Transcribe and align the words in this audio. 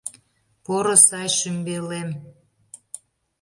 Поро 0.63 0.95
сай 1.07 1.27
шӱмбелем 1.37 2.09